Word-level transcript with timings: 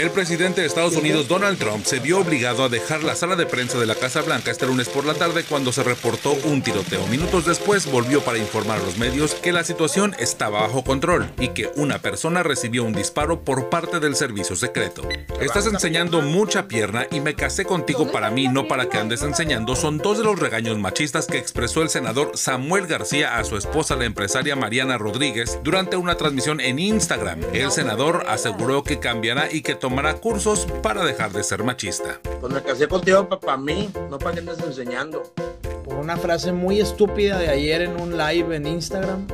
El 0.00 0.10
presidente 0.10 0.62
de 0.62 0.66
Estados 0.66 0.96
Unidos, 0.96 1.28
Donald 1.28 1.58
Trump, 1.58 1.84
se 1.84 1.98
vio 1.98 2.20
obligado 2.20 2.64
a 2.64 2.70
dejar 2.70 3.04
la 3.04 3.14
sala 3.14 3.36
de 3.36 3.44
prensa 3.44 3.78
de 3.78 3.84
la 3.84 3.94
Casa 3.94 4.22
Blanca 4.22 4.50
este 4.50 4.64
lunes 4.64 4.88
por 4.88 5.04
la 5.04 5.12
tarde 5.12 5.44
cuando 5.46 5.72
se 5.72 5.82
reportó 5.82 6.32
un 6.44 6.62
tiroteo. 6.62 7.06
Minutos 7.08 7.44
después 7.44 7.84
volvió 7.84 8.22
para 8.22 8.38
informar 8.38 8.80
a 8.80 8.82
los 8.82 8.96
medios 8.96 9.34
que 9.34 9.52
la 9.52 9.62
situación 9.62 10.16
estaba 10.18 10.62
bajo 10.62 10.84
control 10.84 11.30
y 11.38 11.48
que 11.48 11.70
una 11.76 11.98
persona 11.98 12.42
recibió 12.42 12.84
un 12.84 12.94
disparo 12.94 13.44
por 13.44 13.68
parte 13.68 14.00
del 14.00 14.16
servicio 14.16 14.56
secreto. 14.56 15.06
Estás 15.38 15.66
enseñando 15.66 16.22
mucha 16.22 16.66
pierna 16.66 17.06
y 17.10 17.20
me 17.20 17.34
casé 17.34 17.66
contigo 17.66 18.10
para 18.10 18.30
mí, 18.30 18.48
no 18.48 18.68
para 18.68 18.88
que 18.88 18.96
andes 18.96 19.20
enseñando, 19.20 19.76
son 19.76 19.98
dos 19.98 20.16
de 20.16 20.24
los 20.24 20.38
regaños 20.38 20.78
machistas 20.78 21.26
que 21.26 21.36
expresó 21.36 21.82
el 21.82 21.90
senador 21.90 22.32
Samuel 22.36 22.86
García 22.86 23.36
a 23.36 23.44
su 23.44 23.58
esposa, 23.58 23.96
la 23.96 24.06
empresaria 24.06 24.56
Mariana 24.56 24.96
Rodríguez, 24.96 25.58
durante 25.62 25.96
una 25.96 26.14
transmisión 26.14 26.58
en 26.58 26.78
Instagram. 26.78 27.42
El 27.52 27.70
senador 27.70 28.24
aseguró 28.28 28.82
que 28.82 28.98
cambiará 28.98 29.52
y 29.52 29.60
que 29.60 29.74
tomará 29.74 29.89
cursos 30.20 30.66
para 30.82 31.04
dejar 31.04 31.32
de 31.32 31.42
ser 31.42 31.64
machista. 31.64 32.20
Pues 32.40 32.52
me 32.52 32.62
casé 32.62 32.88
contigo 32.88 33.28
para 33.28 33.56
mí, 33.56 33.90
no 34.08 34.18
para 34.18 34.34
que 34.34 34.40
andes 34.40 34.58
enseñando. 34.60 35.22
Por 35.84 35.94
una 35.94 36.16
frase 36.16 36.52
muy 36.52 36.80
estúpida 36.80 37.38
de 37.38 37.48
ayer 37.48 37.82
en 37.82 38.00
un 38.00 38.16
live 38.16 38.54
en 38.54 38.66
Instagram. 38.66 39.26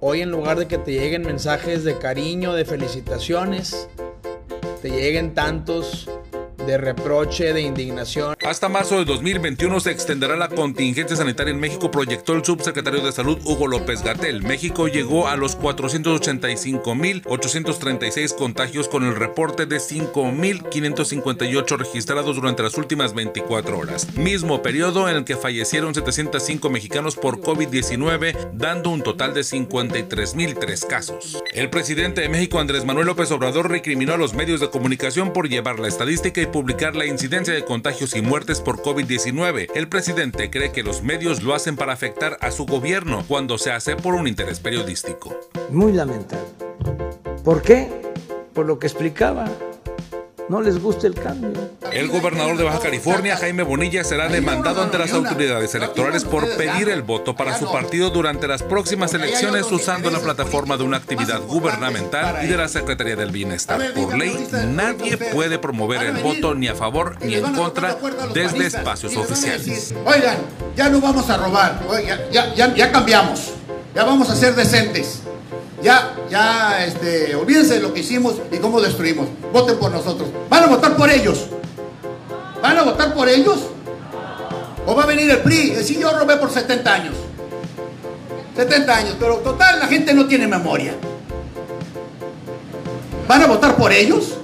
Hoy 0.00 0.22
en 0.22 0.30
lugar 0.30 0.58
de 0.58 0.66
que 0.66 0.78
te 0.78 0.92
lleguen 0.92 1.22
mensajes 1.22 1.84
de 1.84 1.98
cariño, 1.98 2.54
de 2.54 2.64
felicitaciones, 2.64 3.88
te 4.80 4.90
lleguen 4.90 5.34
tantos 5.34 6.08
de 6.64 6.78
reproche, 6.78 7.52
de 7.52 7.60
indignación. 7.60 8.36
Hasta 8.42 8.70
marzo 8.70 8.96
de 8.96 9.04
2021 9.04 9.80
se 9.80 9.90
extenderá 9.90 10.34
la 10.34 10.48
contingencia 10.48 11.14
sanitaria 11.14 11.52
en 11.52 11.60
México, 11.60 11.90
proyectó 11.90 12.32
el 12.32 12.42
subsecretario 12.42 13.02
de 13.02 13.12
Salud 13.12 13.38
Hugo 13.44 13.68
López 13.68 14.02
Gatel. 14.02 14.42
México 14.42 14.88
llegó 14.88 15.28
a 15.28 15.36
los 15.36 15.58
485.836 15.58 18.34
contagios 18.34 18.88
con 18.88 19.04
el 19.04 19.14
reporte 19.14 19.66
de 19.66 19.76
5.558 19.76 21.76
registrados 21.76 22.36
durante 22.36 22.62
las 22.62 22.78
últimas 22.78 23.12
24 23.12 23.78
horas. 23.78 24.16
Mismo 24.16 24.62
periodo 24.62 25.10
en 25.10 25.16
el 25.16 25.24
que 25.24 25.36
fallecieron 25.36 25.94
705 25.94 26.70
mexicanos 26.70 27.16
por 27.16 27.42
COVID-19, 27.42 28.52
dando 28.54 28.88
un 28.88 29.02
total 29.02 29.34
de 29.34 29.42
53.003 29.42 30.86
casos. 30.86 31.42
El 31.52 31.68
presidente 31.68 32.22
de 32.22 32.30
México, 32.30 32.58
Andrés 32.58 32.86
Manuel 32.86 33.08
López 33.08 33.30
Obrador, 33.32 33.70
recriminó 33.70 34.14
a 34.14 34.18
los 34.18 34.32
medios 34.32 34.60
de 34.60 34.70
comunicación 34.70 35.34
por 35.34 35.50
llevar 35.50 35.78
la 35.78 35.88
estadística 35.88 36.40
y 36.40 36.46
publicar 36.46 36.96
la 36.96 37.04
incidencia 37.04 37.52
de 37.52 37.66
contagios 37.66 38.16
y 38.16 38.22
muertes 38.22 38.30
por 38.60 38.82
COVID-19. 38.82 39.68
El 39.74 39.88
presidente 39.88 40.50
cree 40.50 40.72
que 40.72 40.82
los 40.82 41.02
medios 41.02 41.42
lo 41.42 41.54
hacen 41.54 41.76
para 41.76 41.92
afectar 41.92 42.38
a 42.40 42.50
su 42.50 42.66
gobierno 42.66 43.24
cuando 43.28 43.58
se 43.58 43.70
hace 43.70 43.96
por 43.96 44.14
un 44.14 44.26
interés 44.26 44.60
periodístico. 44.60 45.38
Muy 45.70 45.92
lamentable. 45.92 46.48
¿Por 47.44 47.62
qué? 47.62 47.88
Por 48.54 48.66
lo 48.66 48.78
que 48.78 48.86
explicaba 48.86 49.46
no 50.50 50.60
les 50.60 50.82
gusta 50.82 51.06
el 51.06 51.14
cambio. 51.14 51.52
El 51.92 52.08
gobernador 52.08 52.56
de 52.56 52.64
Baja 52.64 52.80
California, 52.80 53.36
Jaime 53.36 53.62
Bonilla, 53.62 54.02
será 54.02 54.28
demandado 54.28 54.82
ante 54.82 54.98
las 54.98 55.12
autoridades 55.12 55.72
electorales 55.76 56.24
por 56.24 56.44
pedir 56.56 56.88
el 56.88 57.02
voto 57.02 57.36
para 57.36 57.56
su 57.56 57.70
partido 57.70 58.10
durante 58.10 58.48
las 58.48 58.64
próximas 58.64 59.14
elecciones 59.14 59.70
usando 59.70 60.10
la 60.10 60.18
plataforma 60.18 60.76
de 60.76 60.82
una 60.82 60.96
actividad 60.96 61.40
gubernamental 61.46 62.44
y 62.44 62.48
de 62.48 62.56
la 62.56 62.66
Secretaría 62.66 63.14
del 63.14 63.30
Bienestar. 63.30 63.94
Por 63.94 64.18
ley, 64.18 64.48
nadie 64.66 65.16
puede 65.16 65.60
promover 65.60 66.02
el 66.02 66.16
voto 66.20 66.56
ni 66.56 66.66
a 66.66 66.74
favor 66.74 67.16
ni 67.20 67.36
en 67.36 67.54
contra 67.54 67.96
desde 68.34 68.66
espacios 68.66 69.16
oficiales. 69.16 69.94
Oigan, 70.04 70.38
ya 70.74 70.88
no 70.88 71.00
vamos 71.00 71.30
a 71.30 71.36
robar, 71.36 71.80
ya, 72.32 72.52
ya, 72.54 72.74
ya 72.74 72.90
cambiamos, 72.90 73.52
ya 73.94 74.02
vamos 74.02 74.28
a 74.28 74.34
ser 74.34 74.56
decentes. 74.56 75.22
Ya, 75.82 76.14
ya, 76.30 76.84
este, 76.84 77.34
olvídense 77.34 77.74
de 77.74 77.80
lo 77.80 77.94
que 77.94 78.00
hicimos 78.00 78.34
y 78.52 78.58
cómo 78.58 78.80
destruimos. 78.80 79.28
Voten 79.52 79.78
por 79.78 79.90
nosotros. 79.90 80.28
¿Van 80.48 80.64
a 80.64 80.66
votar 80.66 80.96
por 80.96 81.10
ellos? 81.10 81.46
¿Van 82.62 82.76
a 82.76 82.82
votar 82.82 83.14
por 83.14 83.28
ellos? 83.28 83.60
¿O 84.86 84.94
va 84.94 85.04
a 85.04 85.06
venir 85.06 85.30
el 85.30 85.38
PRI? 85.38 85.82
Si 85.82 85.98
yo 85.98 86.12
robé 86.12 86.36
por 86.36 86.50
70 86.50 86.92
años. 86.92 87.14
70 88.56 88.96
años, 88.96 89.16
pero 89.18 89.36
total, 89.36 89.78
la 89.78 89.86
gente 89.86 90.12
no 90.12 90.26
tiene 90.26 90.46
memoria. 90.46 90.94
¿Van 93.26 93.42
a 93.42 93.46
votar 93.46 93.76
por 93.76 93.92
ellos? 93.92 94.34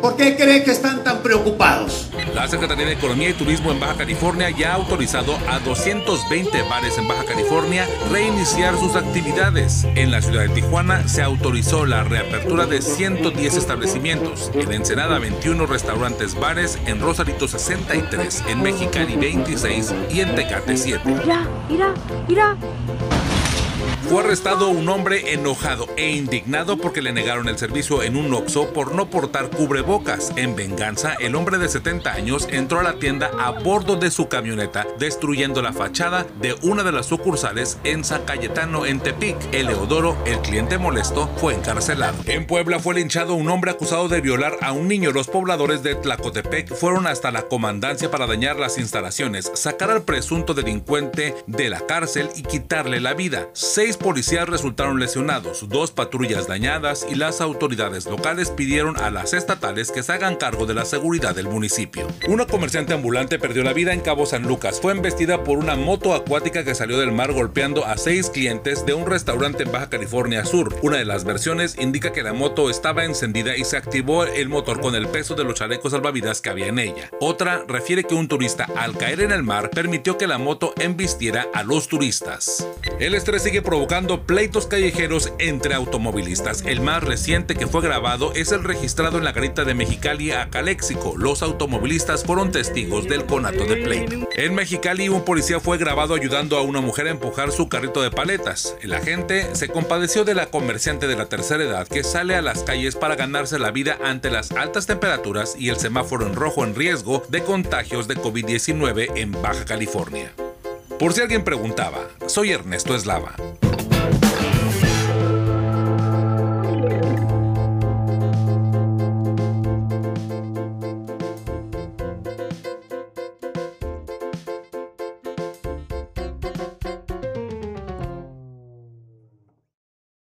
¿Por 0.00 0.16
qué 0.16 0.36
cree 0.36 0.64
que 0.64 0.72
están 0.72 1.04
tan 1.04 1.18
preocupados? 1.22 2.08
La 2.36 2.46
Secretaría 2.48 2.84
de 2.84 2.92
Economía 2.92 3.30
y 3.30 3.32
Turismo 3.32 3.72
en 3.72 3.80
Baja 3.80 3.94
California 3.94 4.50
ya 4.50 4.72
ha 4.72 4.74
autorizado 4.74 5.38
a 5.48 5.58
220 5.60 6.62
bares 6.68 6.98
en 6.98 7.08
Baja 7.08 7.24
California 7.24 7.88
reiniciar 8.12 8.76
sus 8.76 8.94
actividades. 8.94 9.84
En 9.94 10.10
la 10.10 10.20
ciudad 10.20 10.42
de 10.42 10.50
Tijuana 10.50 11.08
se 11.08 11.22
autorizó 11.22 11.86
la 11.86 12.04
reapertura 12.04 12.66
de 12.66 12.82
110 12.82 13.56
establecimientos, 13.56 14.50
en 14.52 14.70
Ensenada 14.70 15.18
21 15.18 15.64
restaurantes 15.64 16.34
bares, 16.34 16.78
en 16.84 17.00
Rosarito 17.00 17.48
63, 17.48 18.44
en 18.48 18.60
Mexicali 18.60 19.16
26 19.16 19.94
y 20.10 20.20
en 20.20 20.34
Tecate 20.34 20.76
7. 20.76 21.00
Mira, 21.06 21.48
mira, 21.70 21.94
mira. 22.28 22.56
Fue 24.04 24.22
arrestado 24.22 24.68
un 24.68 24.88
hombre 24.88 25.32
enojado 25.32 25.88
e 25.96 26.10
indignado 26.10 26.76
porque 26.76 27.02
le 27.02 27.12
negaron 27.12 27.48
el 27.48 27.58
servicio 27.58 28.04
en 28.04 28.16
un 28.16 28.32
Oxxo 28.32 28.72
por 28.72 28.94
no 28.94 29.10
portar 29.10 29.50
cubrebocas. 29.50 30.32
En 30.36 30.54
venganza, 30.54 31.14
el 31.18 31.34
hombre 31.34 31.58
de 31.58 31.68
70 31.68 32.12
años 32.12 32.46
entró 32.50 32.78
a 32.78 32.84
la 32.84 33.00
tienda 33.00 33.30
a 33.40 33.50
bordo 33.50 33.96
de 33.96 34.12
su 34.12 34.28
camioneta, 34.28 34.86
destruyendo 35.00 35.60
la 35.60 35.72
fachada 35.72 36.24
de 36.40 36.54
una 36.62 36.84
de 36.84 36.92
las 36.92 37.06
sucursales 37.06 37.78
en 37.82 38.04
San 38.04 38.24
Cayetano, 38.24 38.86
en 38.86 39.00
Tepic. 39.00 39.36
Eleodoro, 39.52 40.16
el 40.24 40.38
cliente 40.38 40.78
molesto, 40.78 41.28
fue 41.38 41.54
encarcelado. 41.54 42.16
En 42.26 42.46
Puebla 42.46 42.78
fue 42.78 42.94
linchado 42.94 43.34
un 43.34 43.48
hombre 43.48 43.72
acusado 43.72 44.08
de 44.08 44.20
violar 44.20 44.56
a 44.60 44.70
un 44.70 44.86
niño. 44.86 45.10
Los 45.10 45.26
pobladores 45.26 45.82
de 45.82 45.96
Tlacotepec 45.96 46.72
fueron 46.74 47.08
hasta 47.08 47.32
la 47.32 47.48
comandancia 47.48 48.08
para 48.08 48.28
dañar 48.28 48.56
las 48.56 48.78
instalaciones, 48.78 49.50
sacar 49.54 49.90
al 49.90 50.02
presunto 50.02 50.54
delincuente 50.54 51.34
de 51.48 51.70
la 51.70 51.80
cárcel 51.80 52.30
y 52.36 52.42
quitarle 52.42 53.00
la 53.00 53.14
vida. 53.14 53.48
Seis 53.86 53.98
policías 53.98 54.48
resultaron 54.48 54.98
lesionados, 54.98 55.68
dos 55.68 55.92
patrullas 55.92 56.48
dañadas 56.48 57.06
y 57.08 57.14
las 57.14 57.40
autoridades 57.40 58.06
locales 58.06 58.50
pidieron 58.50 58.96
a 58.96 59.12
las 59.12 59.32
estatales 59.32 59.92
que 59.92 60.02
se 60.02 60.12
hagan 60.12 60.34
cargo 60.34 60.66
de 60.66 60.74
la 60.74 60.84
seguridad 60.84 61.36
del 61.36 61.46
municipio. 61.46 62.08
Una 62.26 62.48
comerciante 62.48 62.94
ambulante 62.94 63.38
perdió 63.38 63.62
la 63.62 63.72
vida 63.72 63.92
en 63.92 64.00
Cabo 64.00 64.26
San 64.26 64.42
Lucas. 64.42 64.80
Fue 64.80 64.90
embestida 64.90 65.44
por 65.44 65.58
una 65.58 65.76
moto 65.76 66.14
acuática 66.14 66.64
que 66.64 66.74
salió 66.74 66.98
del 66.98 67.12
mar 67.12 67.32
golpeando 67.32 67.86
a 67.86 67.96
seis 67.96 68.28
clientes 68.28 68.84
de 68.84 68.94
un 68.94 69.06
restaurante 69.06 69.62
en 69.62 69.70
Baja 69.70 69.88
California 69.88 70.44
Sur. 70.44 70.74
Una 70.82 70.96
de 70.96 71.04
las 71.04 71.22
versiones 71.22 71.78
indica 71.78 72.10
que 72.10 72.24
la 72.24 72.32
moto 72.32 72.70
estaba 72.70 73.04
encendida 73.04 73.56
y 73.56 73.62
se 73.62 73.76
activó 73.76 74.24
el 74.24 74.48
motor 74.48 74.80
con 74.80 74.96
el 74.96 75.06
peso 75.06 75.36
de 75.36 75.44
los 75.44 75.54
chalecos 75.54 75.92
salvavidas 75.92 76.40
que 76.40 76.50
había 76.50 76.66
en 76.66 76.80
ella. 76.80 77.08
Otra 77.20 77.64
refiere 77.68 78.02
que 78.02 78.16
un 78.16 78.26
turista 78.26 78.66
al 78.74 78.98
caer 78.98 79.20
en 79.20 79.30
el 79.30 79.44
mar 79.44 79.70
permitió 79.70 80.18
que 80.18 80.26
la 80.26 80.38
moto 80.38 80.74
embistiera 80.80 81.46
a 81.54 81.62
los 81.62 81.86
turistas. 81.86 82.66
El 82.98 83.14
estrés 83.14 83.44
sigue 83.44 83.62
provocando 83.62 83.75
provocando 83.76 84.22
pleitos 84.22 84.66
callejeros 84.66 85.34
entre 85.38 85.74
automovilistas. 85.74 86.62
El 86.64 86.80
más 86.80 87.04
reciente 87.04 87.56
que 87.56 87.66
fue 87.66 87.82
grabado 87.82 88.32
es 88.32 88.50
el 88.50 88.64
registrado 88.64 89.18
en 89.18 89.24
la 89.24 89.32
garita 89.32 89.64
de 89.64 89.74
Mexicali 89.74 90.32
a 90.32 90.48
Caléxico. 90.48 91.12
Los 91.18 91.42
automovilistas 91.42 92.24
fueron 92.24 92.50
testigos 92.50 93.06
del 93.06 93.26
conato 93.26 93.66
de 93.66 93.76
pleito. 93.76 94.26
En 94.34 94.54
Mexicali, 94.54 95.10
un 95.10 95.26
policía 95.26 95.60
fue 95.60 95.76
grabado 95.76 96.14
ayudando 96.14 96.56
a 96.56 96.62
una 96.62 96.80
mujer 96.80 97.06
a 97.06 97.10
empujar 97.10 97.52
su 97.52 97.68
carrito 97.68 98.00
de 98.00 98.10
paletas. 98.10 98.74
El 98.80 98.94
agente 98.94 99.54
se 99.54 99.68
compadeció 99.68 100.24
de 100.24 100.34
la 100.34 100.46
comerciante 100.46 101.06
de 101.06 101.16
la 101.16 101.26
tercera 101.26 101.62
edad 101.62 101.86
que 101.86 102.02
sale 102.02 102.34
a 102.34 102.40
las 102.40 102.62
calles 102.62 102.96
para 102.96 103.14
ganarse 103.14 103.58
la 103.58 103.72
vida 103.72 103.98
ante 104.02 104.30
las 104.30 104.52
altas 104.52 104.86
temperaturas 104.86 105.54
y 105.58 105.68
el 105.68 105.76
semáforo 105.76 106.26
en 106.26 106.34
rojo 106.34 106.64
en 106.64 106.74
riesgo 106.74 107.24
de 107.28 107.42
contagios 107.42 108.08
de 108.08 108.16
COVID-19 108.16 109.12
en 109.16 109.32
Baja 109.32 109.66
California. 109.66 110.32
Por 110.98 111.12
si 111.12 111.20
alguien 111.20 111.44
preguntaba, 111.44 112.08
soy 112.26 112.52
Ernesto 112.52 112.94
Eslava. 112.94 113.34